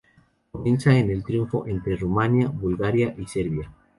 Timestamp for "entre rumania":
1.67-2.47